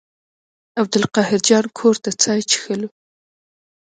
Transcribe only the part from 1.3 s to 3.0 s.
جان کور ته چای څښلو.